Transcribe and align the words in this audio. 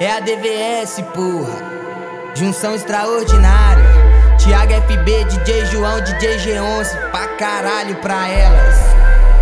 É 0.00 0.12
a 0.12 0.18
DVS, 0.18 1.04
porra. 1.14 1.62
Junção 2.34 2.74
extraordinária. 2.74 3.84
Thiago 4.38 4.72
FB, 4.72 5.24
DJ 5.24 5.66
João, 5.66 6.00
DJ 6.00 6.38
G11. 6.38 7.10
Pra 7.10 7.26
caralho 7.36 7.94
pra 7.96 8.26
elas. 8.26 8.76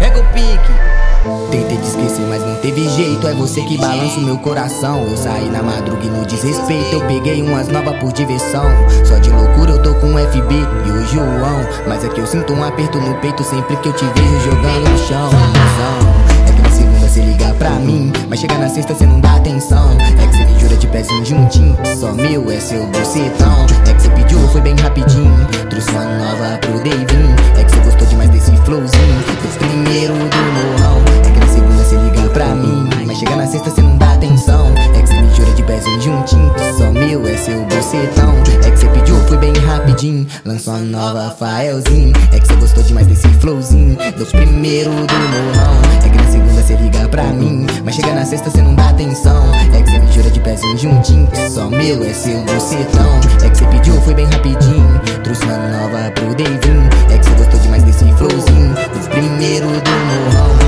Pega 0.01 0.19
o 0.19 0.25
pique. 0.33 0.89
Tentei 1.53 1.77
te 1.77 1.87
esquecer, 1.87 2.27
mas 2.29 2.43
não 2.43 2.57
teve 2.57 2.89
jeito. 2.89 3.29
É 3.29 3.35
você 3.35 3.61
que 3.63 3.79
balança 3.79 4.19
o 4.19 4.23
meu 4.23 4.37
coração. 4.39 5.07
Eu 5.09 5.17
saí 5.17 5.49
na 5.49 5.63
madruga 5.63 6.05
e 6.05 6.11
no 6.11 6.27
desrespeito. 6.27 6.93
Eu 6.93 7.07
peguei 7.07 7.41
umas 7.41 7.69
novas 7.69 7.97
por 8.01 8.13
diversão. 8.13 8.67
Só 9.05 9.17
de 9.19 9.31
loucura 9.31 9.71
eu 9.71 9.81
tô 9.81 9.95
com 9.95 10.13
o 10.13 10.19
FB 10.19 10.55
e 10.87 10.91
o 10.91 11.07
João. 11.07 11.61
Mas 11.87 12.05
é 12.05 12.09
que 12.09 12.21
eu 12.21 12.27
sinto 12.27 12.53
um 12.53 12.65
aperto 12.65 12.99
no 12.99 13.15
peito 13.19 13.45
sempre 13.45 13.77
que 13.77 13.91
eu 13.91 13.93
te 13.93 14.05
vejo 14.05 14.41
jogando 14.41 14.91
no 14.91 14.99
chão. 15.07 15.31
É 16.49 16.53
que 16.53 16.63
na 16.63 16.71
segunda 16.71 17.09
cê 17.09 17.21
liga 17.21 17.55
pra 17.55 17.71
mim. 17.71 18.13
Mas 18.29 18.41
chega 18.41 18.59
na 18.59 18.69
sexta 18.69 18.93
cê 18.93 19.07
não 19.07 19.21
dá 19.21 19.37
atenção. 19.37 19.97
É 20.21 20.28
de 20.99 21.05
pezinho 21.05 21.25
juntinho. 21.25 21.77
Só 21.99 22.13
meu 22.13 22.51
é 22.51 22.59
seu 22.59 22.85
bocetão. 22.87 23.67
É 23.89 23.95
que 23.95 24.03
cê 24.03 24.11
pediu, 24.11 24.39
foi 24.49 24.61
bem 24.61 24.75
rapidinho. 24.77 25.33
Trouxe 25.71 25.91
uma 25.91 26.05
nova 26.05 26.59
pro 26.59 26.79
Davin. 26.79 27.35
É 27.57 27.65
que 27.65 27.71
cê 27.71 27.81
gostou 27.81 28.07
demais 28.09 28.31
desse 28.31 28.57
flowzinho. 28.59 29.25
Dos 29.43 29.57
primeiro 29.57 30.15
do 30.15 30.21
morrão. 30.21 31.03
É 31.25 31.31
que 31.31 31.41
na 31.41 31.47
segunda 31.47 31.85
cê 31.85 31.97
liga 31.97 32.29
pra 32.31 32.55
mim. 32.55 32.89
Mas 33.07 33.19
chega 33.19 33.37
na 33.37 33.47
sexta 33.47 33.71
cê 33.71 33.83
não 33.83 33.97
dá 33.97 34.13
atenção. 34.15 34.73
É 34.95 35.01
que 35.01 35.09
cê 35.09 35.21
me 35.21 35.35
jura 35.35 35.53
de 35.53 35.63
pezinho 35.63 36.01
juntinho. 36.01 36.53
Só 36.77 36.91
meu 36.91 37.27
é 37.27 37.37
seu 37.37 37.65
bocetão. 37.65 38.35
É 38.67 38.71
que 38.71 38.79
cê 38.79 38.89
pediu, 38.89 39.17
foi 39.29 39.37
bem 39.39 39.53
rapidinho. 39.53 40.27
Lançou 40.45 40.75
uma 40.75 40.83
nova 40.83 41.31
Faelzinho. 41.39 42.13
É 42.33 42.39
que 42.41 42.47
cê 42.47 42.55
gostou 42.57 42.83
demais 42.83 43.07
desse 43.07 43.29
flowzinho. 43.41 43.97
Dos 44.17 44.33
primeiro 44.33 44.91
do 44.91 45.18
mim. 47.59 47.67
Mas 47.85 47.95
chega 47.95 48.13
na 48.15 48.25
sexta 48.25 48.51
cê 48.51 48.63
não 48.63 48.75
dá 48.75 48.91
atenção. 48.91 49.53
É 49.75 49.83
que 49.83 49.91
cê 49.91 49.99
me 49.99 50.13
jura 50.13 50.31
de 50.31 50.41
pezinho 50.41 50.79
juntinho. 50.79 51.29
Só 51.51 51.69
meu 51.69 52.03
é 52.05 52.13
seu 52.13 52.41
bocetão. 52.45 53.21
É 53.45 53.49
que 53.51 53.59
cê 53.59 53.67
pediu, 53.67 54.01
foi 54.03 54.15
bem 54.15 54.27
rapidinho. 54.27 55.01
Trouxe 55.23 55.45
uma 55.45 55.59
nova 55.59 56.11
pro 56.13 56.35
Davin. 56.35 56.89
É 57.13 57.19
que 57.19 57.25
cê 57.25 57.31
gostou 57.33 57.61
demais 57.61 57.83
desse 57.83 58.05
flowzinho. 58.13 58.75
Do 58.75 59.23
morrão. 60.17 60.59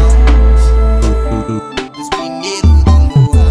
Dos 1.97 2.09
primeiro 2.11 2.69
do 2.69 2.93
morrão. 3.03 3.51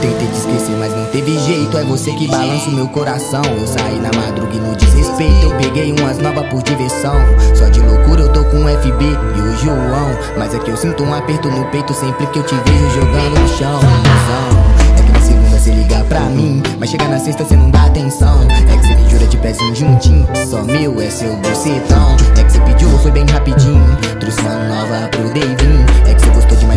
Tentei 0.00 0.26
te 0.26 0.38
esquecer, 0.38 0.76
mas 0.78 0.94
não 0.94 1.04
teve 1.06 1.38
jeito. 1.38 1.78
É 1.78 1.84
você 1.84 2.12
que 2.12 2.26
balança 2.28 2.68
o 2.68 2.72
meu 2.72 2.88
coração. 2.88 3.42
Eu 3.44 3.66
saí 3.66 4.00
na 4.00 4.10
madruga 4.18 4.54
e 4.54 4.58
no 4.58 4.74
desrespeito. 4.76 5.44
Eu 5.44 5.56
peguei 5.56 5.92
umas 5.92 6.18
novas 6.18 6.46
por 6.48 6.62
diversão. 6.62 7.14
Só 7.54 7.68
de 7.68 7.80
loucura 7.80 8.11
com 8.52 8.68
FB 8.68 9.04
e 9.36 9.40
o 9.40 9.56
João. 9.56 10.10
Mas 10.36 10.54
é 10.54 10.58
que 10.58 10.70
eu 10.70 10.76
sinto 10.76 11.02
um 11.02 11.14
aperto 11.14 11.50
no 11.50 11.64
peito 11.70 11.94
sempre 11.94 12.26
que 12.26 12.38
eu 12.38 12.42
te 12.44 12.54
vejo 12.54 12.90
jogando 12.90 13.40
no 13.40 13.48
chão. 13.48 13.80
É 14.98 15.02
que 15.02 15.10
na 15.10 15.20
segunda 15.20 15.58
cê 15.58 15.70
liga 15.72 16.04
pra 16.04 16.20
mim. 16.20 16.62
Mas 16.78 16.90
chega 16.90 17.08
na 17.08 17.18
sexta 17.18 17.44
cê 17.44 17.56
não 17.56 17.70
dá 17.70 17.86
atenção. 17.86 18.46
É 18.50 18.76
que 18.76 18.86
cê 18.86 18.94
me 18.94 19.10
jura 19.10 19.26
de 19.26 19.38
pezinho 19.38 19.74
juntinho. 19.74 20.28
Só 20.48 20.62
meu 20.62 21.00
é 21.00 21.08
seu 21.08 21.34
bocetão. 21.36 22.16
É 22.38 22.44
que 22.44 22.52
cê 22.52 22.60
pediu, 22.60 22.90
foi 22.98 23.10
bem 23.10 23.24
rapidinho. 23.26 23.82
Trouxe 24.20 24.40
uma 24.42 24.54
nova 24.54 25.08
pro 25.08 25.28
Davin. 25.28 25.84
É 26.06 26.14
que 26.14 26.20
cê 26.20 26.28
gostou 26.28 26.58
demais 26.58 26.71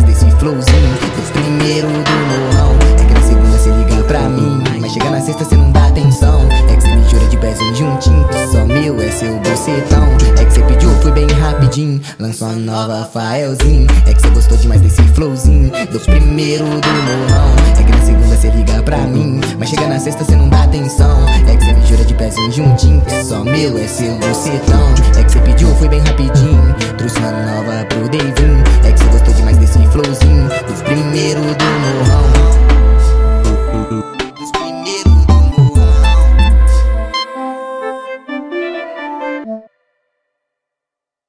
bucetão. 9.38 10.08
É 10.38 10.44
que 10.44 10.52
cê 10.52 10.62
pediu, 10.62 10.90
fui 11.02 11.12
bem 11.12 11.26
rapidinho. 11.26 12.00
Lançou 12.18 12.48
a 12.48 12.52
nova 12.52 13.08
faelzinho. 13.12 13.86
É 14.06 14.12
que 14.12 14.20
cê 14.20 14.28
gostou 14.30 14.56
demais 14.58 14.80
desse 14.80 15.02
flowzinho. 15.14 15.70
Do 15.90 16.00
primeiro 16.00 16.64
do 16.64 16.88
morrão. 16.88 17.54
É 17.78 17.82
que 17.82 17.92
na 17.92 18.00
segunda 18.04 18.36
cê 18.36 18.50
liga 18.50 18.82
pra 18.82 18.98
mim. 18.98 19.40
Mas 19.58 19.68
chega 19.68 19.86
na 19.86 19.98
sexta 19.98 20.24
cê 20.24 20.36
não 20.36 20.48
dá 20.48 20.64
atenção. 20.64 21.26
É 21.48 21.56
que 21.56 21.64
cê 21.64 21.72
me 21.72 21.86
jura 21.86 22.04
de 22.04 22.14
pezinho 22.14 22.52
juntinho. 22.52 23.00
Que 23.02 23.24
só 23.24 23.44
meu 23.44 23.78
é 23.78 23.86
seu 23.86 24.14
bucetão. 24.18 24.94
É 25.18 25.22
que 25.24 25.32
cê 25.32 25.40
pediu, 25.40 25.68
fui 25.76 25.88
bem 25.88 26.00
rapidinho. 26.00 26.74
Trouxe 26.96 27.18
uma 27.18 27.32
nova 27.32 27.84
pro 27.86 28.08
Davin 28.08 28.62
É 28.84 28.92
que 28.92 28.98
cê 28.98 29.06
gostou 29.06 29.34
demais 29.34 29.56
desse 29.58 29.78
flowzinho. 29.88 30.48
Do 30.48 30.84
primeiro 30.84 31.40
do 31.40 31.65